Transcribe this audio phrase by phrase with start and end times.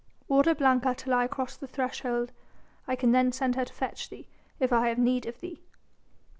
[0.29, 2.31] "Order Blanca to lie across the threshold.
[2.87, 4.27] I can then send her to fetch thee,
[4.59, 5.61] if I have need of thee."